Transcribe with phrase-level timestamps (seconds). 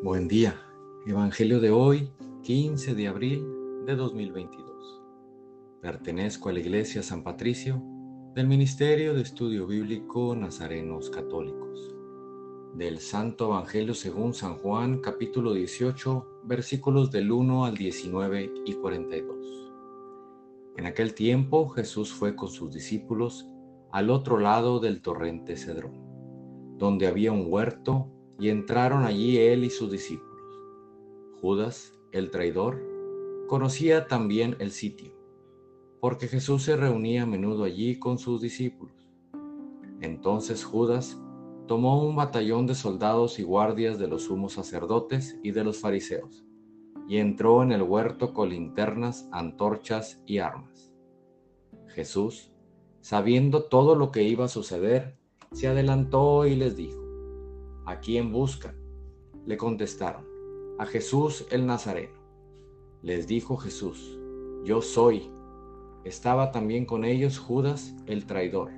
[0.00, 0.54] Buen día.
[1.08, 2.08] Evangelio de hoy,
[2.44, 3.44] 15 de abril
[3.84, 5.02] de 2022.
[5.82, 7.82] Pertenezco a la Iglesia San Patricio
[8.32, 11.96] del Ministerio de Estudio Bíblico Nazarenos Católicos.
[12.76, 19.72] Del Santo Evangelio según San Juan, capítulo 18, versículos del 1 al 19 y 42.
[20.76, 23.48] En aquel tiempo Jesús fue con sus discípulos
[23.90, 29.70] al otro lado del torrente Cedrón, donde había un huerto y entraron allí él y
[29.70, 30.28] sus discípulos.
[31.40, 32.80] Judas, el traidor,
[33.48, 35.12] conocía también el sitio,
[36.00, 39.08] porque Jesús se reunía a menudo allí con sus discípulos.
[40.00, 41.20] Entonces Judas
[41.66, 46.44] tomó un batallón de soldados y guardias de los sumos sacerdotes y de los fariseos,
[47.08, 50.92] y entró en el huerto con linternas, antorchas y armas.
[51.88, 52.52] Jesús,
[53.00, 55.16] sabiendo todo lo que iba a suceder,
[55.52, 57.07] se adelantó y les dijo,
[57.88, 58.74] ¿A quién buscan?
[59.46, 60.22] Le contestaron,
[60.78, 62.18] a Jesús el Nazareno.
[63.00, 64.18] Les dijo Jesús,
[64.62, 65.30] yo soy.
[66.04, 68.72] Estaba también con ellos Judas el traidor.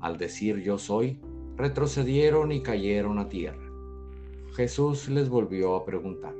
[0.00, 1.20] Al decir yo soy,
[1.54, 3.70] retrocedieron y cayeron a tierra.
[4.56, 6.34] Jesús les volvió a preguntar,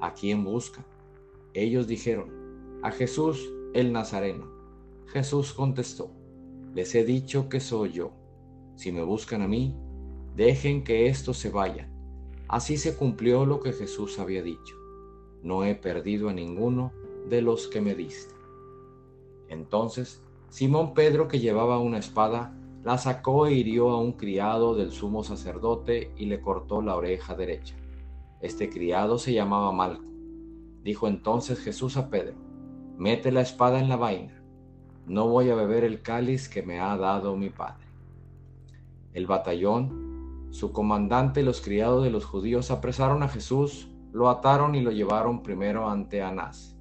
[0.00, 0.84] ¿a quién buscan?
[1.54, 4.50] Ellos dijeron, a Jesús el Nazareno.
[5.06, 6.10] Jesús contestó,
[6.74, 8.10] les he dicho que soy yo.
[8.74, 9.76] Si me buscan a mí,
[10.40, 11.92] dejen que estos se vayan.
[12.48, 14.74] Así se cumplió lo que Jesús había dicho.
[15.42, 16.92] No he perdido a ninguno
[17.28, 18.34] de los que me diste.
[19.50, 24.92] Entonces, Simón Pedro, que llevaba una espada, la sacó e hirió a un criado del
[24.92, 27.74] sumo sacerdote y le cortó la oreja derecha.
[28.40, 30.08] Este criado se llamaba Malco.
[30.82, 32.36] Dijo entonces Jesús a Pedro,
[32.96, 34.42] mete la espada en la vaina.
[35.06, 37.84] No voy a beber el cáliz que me ha dado mi padre.
[39.12, 39.99] El batallón
[40.50, 44.90] su comandante y los criados de los judíos apresaron a Jesús, lo ataron y lo
[44.90, 46.76] llevaron primero ante Anás,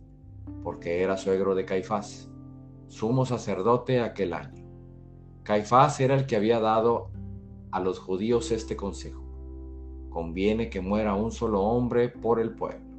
[0.63, 2.29] porque era suegro de Caifás,
[2.87, 4.65] sumo sacerdote aquel año.
[5.43, 7.11] Caifás era el que había dado
[7.71, 9.23] a los judíos este consejo.
[10.09, 12.89] Conviene que muera un solo hombre por el pueblo.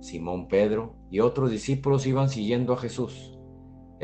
[0.00, 3.33] Simón Pedro y otros discípulos iban siguiendo a Jesús.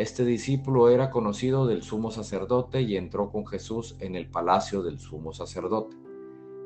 [0.01, 4.99] Este discípulo era conocido del sumo sacerdote y entró con Jesús en el palacio del
[4.99, 5.95] sumo sacerdote,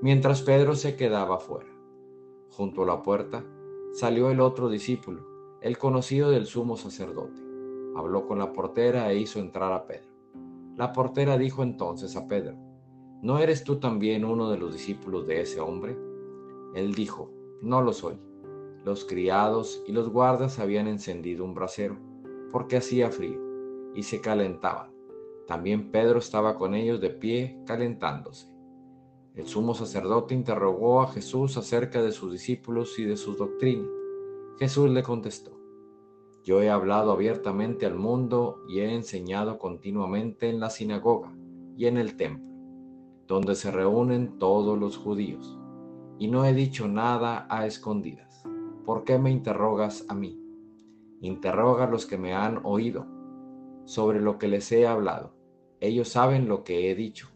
[0.01, 1.69] mientras Pedro se quedaba fuera.
[2.51, 3.45] Junto a la puerta
[3.93, 5.27] salió el otro discípulo,
[5.63, 7.43] el conocido del sumo sacerdote.
[7.97, 10.13] Habló con la portera e hizo entrar a Pedro.
[10.77, 12.57] La portera dijo entonces a Pedro,
[13.21, 15.99] ¿no eres tú también uno de los discípulos de ese hombre?
[16.77, 18.15] Él dijo, no lo soy.
[18.85, 22.14] Los criados y los guardas habían encendido un brasero
[22.55, 23.41] porque hacía frío,
[23.97, 24.93] y se calentaban.
[25.45, 28.49] También Pedro estaba con ellos de pie, calentándose.
[29.35, 33.89] El sumo sacerdote interrogó a Jesús acerca de sus discípulos y de sus doctrinas.
[34.61, 35.51] Jesús le contestó,
[36.45, 41.37] Yo he hablado abiertamente al mundo y he enseñado continuamente en la sinagoga
[41.77, 42.55] y en el templo,
[43.27, 45.59] donde se reúnen todos los judíos,
[46.21, 48.45] y no he dicho nada a escondidas.
[48.85, 50.44] ¿Por qué me interrogas a mí?
[51.25, 53.07] Interroga a los que me han oído
[53.87, 55.33] sobre lo que les he hablado.
[55.81, 57.31] Ellos saben lo que he dicho.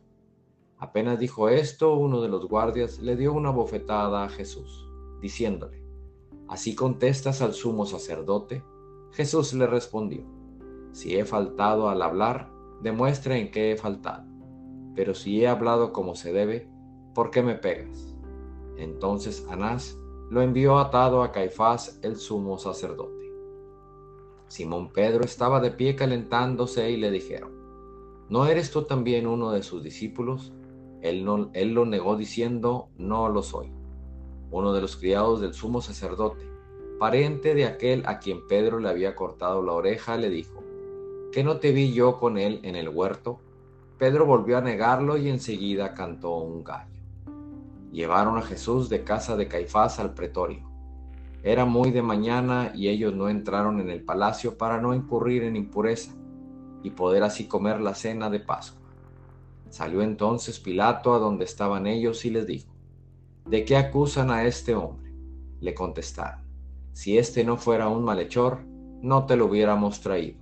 [0.77, 4.87] Apenas dijo esto, uno de los guardias le dio una bofetada a Jesús,
[5.23, 5.83] diciéndole,
[6.49, 8.63] ¿Así contestas al sumo sacerdote?
[9.13, 10.23] Jesús le respondió,
[10.93, 14.29] Si he faltado al hablar, demuestra en qué he faltado.
[14.95, 16.71] Pero si he hablado como se debe,
[17.15, 18.15] ¿por qué me pegas?
[18.77, 23.18] Entonces Anás lo envió atado a Caifás el sumo sacerdote.
[24.49, 27.53] Simón Pedro estaba de pie calentándose y le dijeron,
[28.29, 30.53] ¿no eres tú también uno de sus discípulos?
[31.03, 33.71] Él, no, él lo negó diciendo, no lo soy.
[34.51, 36.49] Uno de los criados del sumo sacerdote,
[36.99, 40.65] pariente de aquel a quien Pedro le había cortado la oreja, le dijo,
[41.31, 43.41] ¿que no te vi yo con él en el huerto?
[43.99, 47.01] Pedro volvió a negarlo y enseguida cantó un gallo.
[47.93, 50.68] Llevaron a Jesús de casa de Caifás al pretorio.
[51.43, 55.55] Era muy de mañana y ellos no entraron en el palacio para no incurrir en
[55.55, 56.13] impureza
[56.83, 58.89] y poder así comer la cena de Pascua.
[59.71, 62.73] Salió entonces Pilato a donde estaban ellos y les dijo,
[63.47, 65.13] ¿de qué acusan a este hombre?
[65.61, 66.45] Le contestaron,
[66.93, 68.59] si este no fuera un malhechor,
[69.01, 70.41] no te lo hubiéramos traído.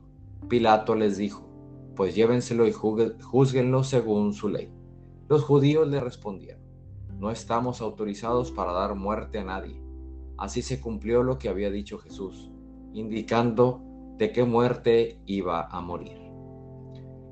[0.49, 1.47] Pilato les dijo,
[1.95, 4.71] pues llévenselo y juzguenlo según su ley.
[5.29, 6.63] Los judíos le respondieron,
[7.19, 9.86] no estamos autorizados para dar muerte a nadie
[10.39, 12.51] Así se cumplió lo que había dicho Jesús,
[12.93, 13.83] indicando
[14.19, 16.19] de qué muerte iba a morir.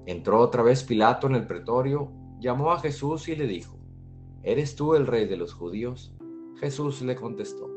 [0.06, 3.78] Entró otra vez Pilato en el pretorio, llamó a Jesús y le dijo,
[4.42, 6.14] ¿Eres tú el rey de los judíos?
[6.60, 7.70] Jesús le contestó,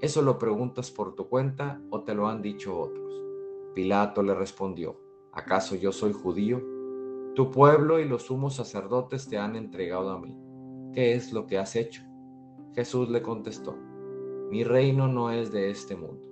[0.00, 3.12] ¿eso lo preguntas por tu cuenta o te lo han dicho otros?
[3.74, 4.98] Pilato le respondió,
[5.32, 6.62] ¿acaso yo soy judío?
[7.34, 10.34] Tu pueblo y los sumos sacerdotes te han entregado a mí.
[10.94, 12.02] ¿Qué es lo que has hecho?
[12.74, 13.76] Jesús le contestó,
[14.50, 16.26] mi reino no es de este mundo.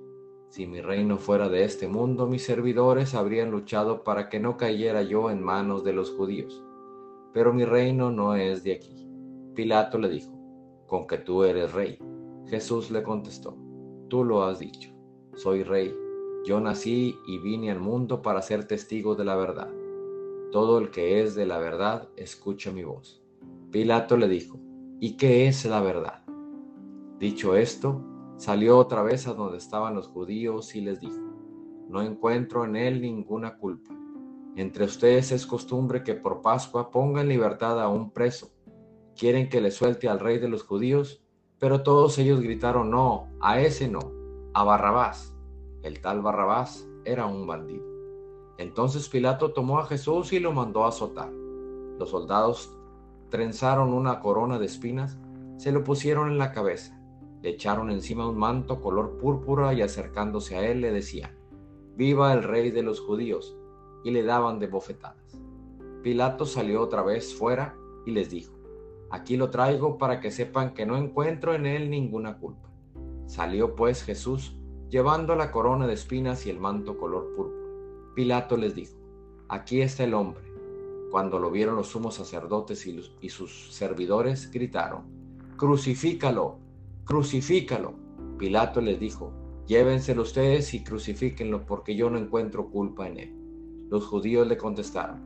[0.48, 5.02] Si mi reino fuera de este mundo, mis servidores habrían luchado para que no cayera
[5.02, 6.64] yo en manos de los judíos.
[7.34, 9.06] Pero mi reino no es de aquí.
[9.54, 10.32] Pilato le dijo,
[10.86, 11.98] con que tú eres rey.
[12.46, 13.54] Jesús le contestó,
[14.08, 14.90] tú lo has dicho,
[15.34, 15.94] soy rey.
[16.46, 19.70] Yo nací y vine al mundo para ser testigo de la verdad.
[20.52, 23.22] Todo el que es de la verdad escucha mi voz.
[23.70, 24.58] Pilato le dijo,
[25.00, 26.25] ¿y qué es la verdad?
[27.18, 28.04] Dicho esto,
[28.36, 31.20] salió otra vez a donde estaban los judíos y les dijo,
[31.88, 33.94] no encuentro en él ninguna culpa.
[34.56, 38.50] Entre ustedes es costumbre que por Pascua pongan en libertad a un preso
[39.16, 41.22] quieren que le suelte al rey de los judíos,
[41.58, 44.12] pero todos ellos gritaron, no, a ese no,
[44.54, 45.34] a Barrabás.
[45.82, 47.84] El tal Barrabás era un bandido.
[48.58, 51.30] Entonces Pilato tomó a Jesús y lo mandó a azotar.
[51.98, 52.76] Los soldados
[53.30, 55.18] trenzaron una corona de espinas,
[55.56, 56.98] se lo pusieron en la cabeza,
[57.42, 61.30] le echaron encima un manto color púrpura y acercándose a él le decían,
[61.96, 63.56] Viva el rey de los judíos,
[64.04, 65.38] y le daban de bofetadas.
[66.02, 67.74] Pilato salió otra vez fuera
[68.04, 68.54] y les dijo,
[69.10, 72.68] Aquí lo traigo para que sepan que no encuentro en él ninguna culpa.
[73.26, 74.56] Salió pues Jesús
[74.88, 77.56] llevando la corona de espinas y el manto color púrpura.
[78.14, 78.96] Pilato les dijo,
[79.48, 80.44] aquí está el hombre.
[81.10, 85.02] Cuando lo vieron los sumos sacerdotes y, y sus servidores, gritaron,
[85.56, 86.58] crucifícalo,
[87.06, 87.94] crucifícalo.
[88.36, 89.32] Pilato les dijo,
[89.66, 93.86] llévenselo ustedes y crucifíquenlo porque yo no encuentro culpa en él.
[93.88, 95.20] Los judíos le contestaron,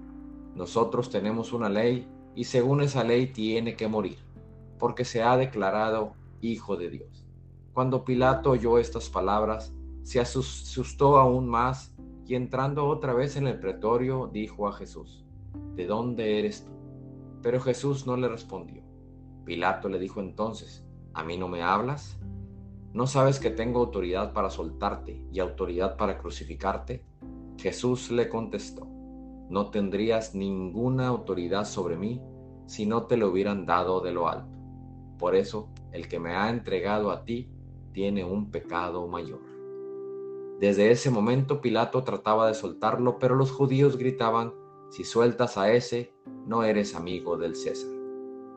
[0.55, 4.19] nosotros tenemos una ley y según esa ley tiene que morir,
[4.79, 6.13] porque se ha declarado
[6.43, 7.25] Hijo de Dios.
[7.73, 9.73] Cuando Pilato oyó estas palabras,
[10.03, 11.95] se asustó aún más
[12.27, 15.25] y entrando otra vez en el pretorio dijo a Jesús,
[15.77, 16.73] ¿de dónde eres tú?
[17.43, 18.83] Pero Jesús no le respondió.
[19.45, 20.85] Pilato le dijo entonces,
[21.15, 22.19] ¿a mí no me hablas?
[22.93, 27.05] ¿No sabes que tengo autoridad para soltarte y autoridad para crucificarte?
[27.57, 28.87] Jesús le contestó,
[29.49, 32.21] no tendrías ninguna autoridad sobre mí
[32.67, 34.57] si no te lo hubieran dado de lo alto.
[35.19, 37.51] Por eso, el que me ha entregado a ti
[37.93, 39.41] tiene un pecado mayor.
[40.61, 44.53] Desde ese momento Pilato trataba de soltarlo, pero los judíos gritaban,
[44.91, 46.15] si sueltas a ese,
[46.47, 47.91] no eres amigo del César,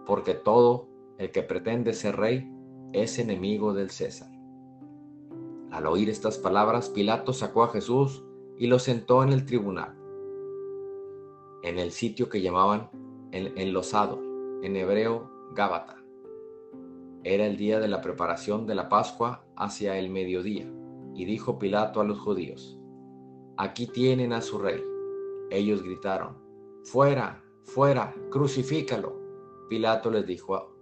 [0.05, 0.92] porque todo
[1.23, 2.49] el que pretende ser rey
[2.93, 4.29] es enemigo del César.
[5.71, 8.23] Al oír estas palabras, Pilato sacó a Jesús
[8.57, 9.97] y lo sentó en el tribunal
[11.63, 12.89] en el sitio que llamaban
[13.31, 14.21] el enlosado,
[14.61, 16.03] en hebreo Gábata.
[17.23, 20.69] Era el día de la preparación de la Pascua hacia el mediodía,
[21.15, 22.77] y dijo Pilato a los judíos,
[23.55, 24.83] Aquí tienen a su rey.
[25.51, 26.37] Ellos gritaron,
[26.83, 29.21] Fuera, fuera, crucifícalo.
[29.69, 30.72] Pilato les dijo,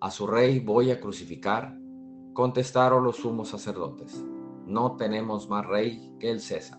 [0.00, 1.76] A su rey voy a crucificar.
[2.32, 4.24] Contestaron los sumos sacerdotes,
[4.64, 6.78] No tenemos más rey que el César.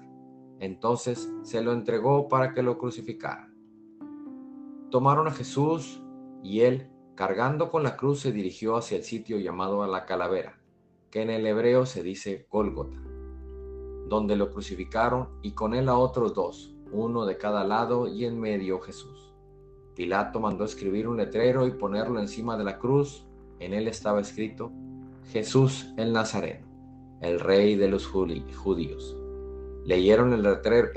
[0.60, 3.52] Entonces se lo entregó para que lo crucificara.
[4.90, 6.02] Tomaron a Jesús
[6.42, 10.62] y él, cargando con la cruz, se dirigió hacia el sitio llamado a la calavera,
[11.12, 13.02] que en el hebreo se dice Gólgota,
[14.08, 18.40] donde lo crucificaron y con él a otros dos, uno de cada lado y en
[18.40, 19.29] medio Jesús.
[20.00, 23.28] Pilato mandó escribir un letrero y ponerlo encima de la cruz.
[23.60, 24.72] En él estaba escrito,
[25.34, 26.66] Jesús el Nazareno,
[27.20, 29.18] el rey de los judíos.
[29.84, 30.42] Leyeron el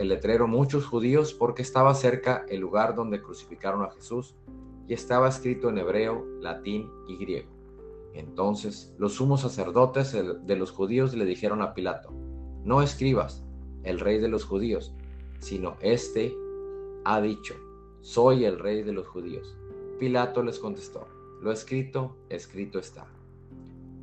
[0.08, 4.36] letrero, muchos judíos porque estaba cerca el lugar donde crucificaron a Jesús
[4.86, 7.50] y estaba escrito en hebreo, latín y griego.
[8.14, 12.12] Entonces los sumos sacerdotes de los judíos le dijeron a Pilato,
[12.62, 13.44] no escribas,
[13.82, 14.94] el rey de los judíos,
[15.40, 16.32] sino este
[17.04, 17.56] ha dicho,
[18.02, 19.56] soy el rey de los judíos.
[20.00, 21.06] Pilato les contestó,
[21.40, 23.06] lo escrito, escrito está.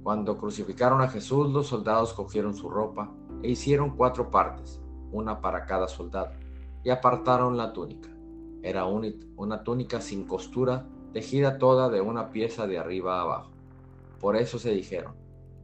[0.04, 3.12] Cuando crucificaron a Jesús, los soldados cogieron su ropa
[3.44, 4.80] e hicieron cuatro partes,
[5.12, 6.32] una para cada soldado,
[6.82, 8.10] y apartaron la túnica.
[8.64, 13.52] Era una túnica sin costura, tejida toda de una pieza de arriba a abajo.
[14.22, 15.14] Por eso se dijeron,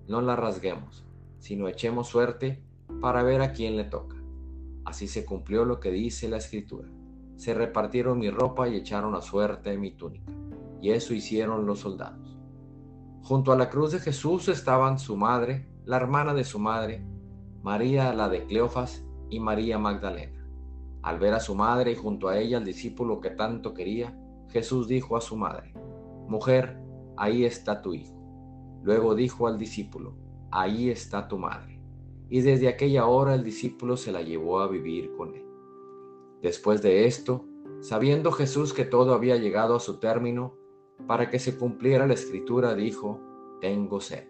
[0.10, 1.06] no la rasguemos,
[1.40, 2.62] sino echemos suerte
[3.00, 4.18] para ver a quién le toca.
[4.84, 6.90] Así se cumplió lo que dice la escritura.
[7.36, 10.32] Se repartieron mi ropa y echaron a suerte mi túnica.
[10.82, 12.38] Y eso hicieron los soldados.
[13.24, 17.04] Junto a la cruz de Jesús estaban su madre, la hermana de su madre,
[17.64, 20.48] María la de Cleofas y María Magdalena.
[21.02, 24.16] Al ver a su madre y junto a ella al discípulo que tanto quería,
[24.50, 25.74] Jesús dijo a su madre,
[26.28, 26.80] Mujer,
[27.18, 28.16] ahí está tu hijo.
[28.84, 30.16] Luego dijo al discípulo,
[30.52, 31.82] ahí está tu madre.
[32.30, 35.45] Y desde aquella hora el discípulo se la llevó a vivir con él.
[36.42, 37.46] Después de esto,
[37.80, 40.56] sabiendo Jesús que todo había llegado a su término,
[41.08, 43.20] para que se cumpliera la escritura, dijo,
[43.62, 44.28] tengo sed.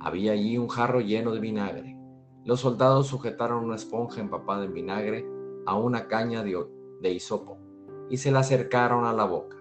[0.00, 1.96] Había allí un jarro lleno de vinagre.
[2.44, 5.26] Los soldados sujetaron una esponja empapada en vinagre
[5.66, 6.62] a una caña de,
[7.00, 7.58] de hisopo
[8.10, 9.56] y se la acercaron a la boca.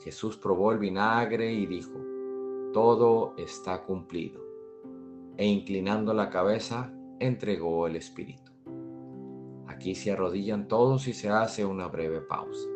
[0.00, 1.98] Jesús probó el vinagre y dijo,
[2.72, 4.40] todo está cumplido.
[5.36, 8.52] E inclinando la cabeza, entregó el Espíritu.
[9.76, 12.66] Aquí se arrodillan todos y se hace una breve pausa.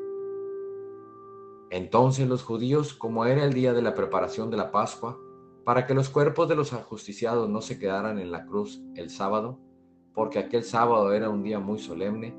[1.71, 5.19] Entonces los judíos, como era el día de la preparación de la Pascua,
[5.65, 9.59] para que los cuerpos de los ajusticiados no se quedaran en la cruz el sábado,
[10.13, 12.37] porque aquel sábado era un día muy solemne,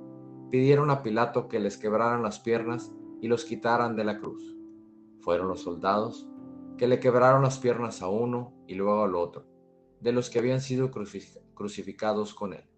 [0.51, 4.55] pidieron a Pilato que les quebraran las piernas y los quitaran de la cruz.
[5.21, 6.29] Fueron los soldados
[6.77, 9.47] que le quebraron las piernas a uno y luego al otro,
[10.01, 10.91] de los que habían sido
[11.55, 12.70] crucificados con él.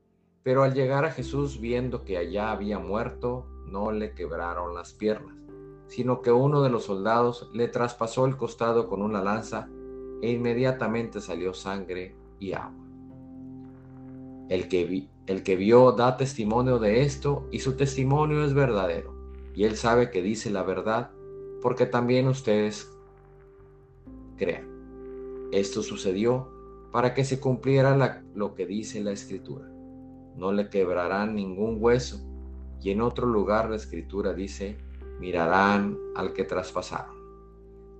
[0.44, 5.36] Pero al llegar a Jesús, viendo que allá había muerto, no le quebraron las piernas,
[5.88, 9.70] sino que uno de los soldados le traspasó el costado con una lanza
[10.22, 12.84] e inmediatamente salió sangre y agua.
[14.50, 19.14] El que, el que vio da testimonio de esto y su testimonio es verdadero,
[19.56, 21.12] y él sabe que dice la verdad
[21.62, 22.92] porque también ustedes
[24.38, 24.68] crean.
[25.54, 26.52] Esto sucedió
[26.92, 29.73] para que se cumpliera lo que dice la escritura.
[30.36, 32.20] No le quebrarán ningún hueso.
[32.82, 34.78] Y en otro lugar la escritura dice,
[35.20, 37.16] mirarán al que traspasaron.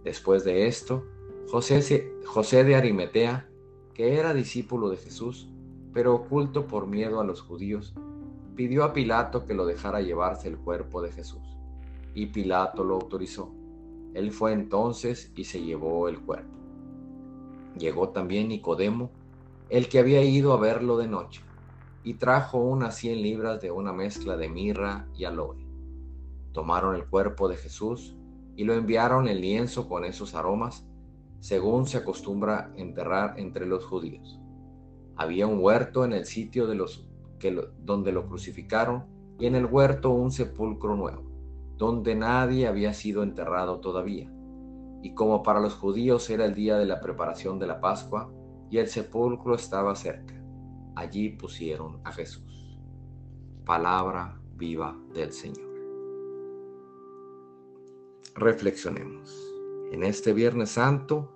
[0.04, 1.06] Después de esto,
[1.48, 3.48] José, José de Arimetea,
[3.94, 5.50] que era discípulo de Jesús,
[5.94, 7.94] pero oculto por miedo a los judíos,
[8.56, 11.42] pidió a Pilato que lo dejara llevarse el cuerpo de Jesús.
[12.14, 13.54] Y Pilato lo autorizó.
[14.14, 16.54] Él fue entonces y se llevó el cuerpo.
[17.78, 19.10] Llegó también Nicodemo,
[19.70, 21.42] el que había ido a verlo de noche,
[22.04, 25.66] y trajo unas cien libras de una mezcla de mirra y aloe.
[26.52, 28.16] Tomaron el cuerpo de Jesús
[28.56, 30.86] y lo enviaron en lienzo con esos aromas
[31.44, 34.40] según se acostumbra enterrar entre los judíos.
[35.18, 37.06] Había un huerto en el sitio de los
[37.38, 39.04] que donde lo crucificaron
[39.38, 41.24] y en el huerto un sepulcro nuevo,
[41.76, 44.32] donde nadie había sido enterrado todavía.
[45.02, 48.32] Y como para los judíos era el día de la preparación de la Pascua
[48.70, 50.42] y el sepulcro estaba cerca,
[50.96, 52.78] allí pusieron a Jesús.
[53.66, 55.72] Palabra viva del Señor.
[58.36, 59.54] Reflexionemos.
[59.92, 61.30] En este Viernes Santo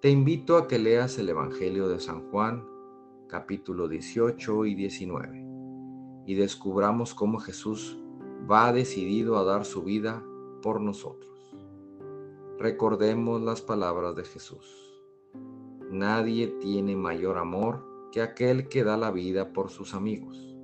[0.00, 2.64] te invito a que leas el Evangelio de San Juan,
[3.28, 5.44] capítulo 18 y 19,
[6.26, 7.98] y descubramos cómo Jesús
[8.50, 10.24] va decidido a dar su vida
[10.62, 11.28] por nosotros.
[12.58, 15.02] Recordemos las palabras de Jesús.
[15.90, 17.87] Nadie tiene mayor amor
[18.18, 20.56] que aquel que da la vida por sus amigos.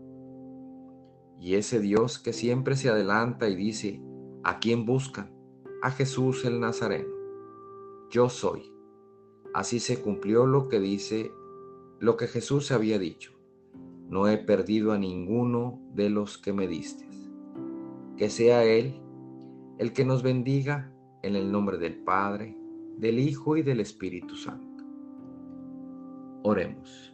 [1.39, 4.01] Y ese Dios que siempre se adelanta y dice,
[4.43, 5.33] ¿a quién buscan?
[5.83, 7.15] a Jesús el Nazareno.
[8.11, 8.73] Yo soy.
[9.53, 11.31] Así se cumplió lo que dice,
[12.01, 13.33] lo que Jesús había dicho.
[14.09, 17.07] No he perdido a ninguno de los que me diste.
[18.17, 18.99] Que sea Él
[19.79, 20.91] el que nos bendiga
[21.23, 22.57] en el nombre del Padre,
[22.97, 24.85] del Hijo y del Espíritu Santo.
[26.45, 27.14] Oremos.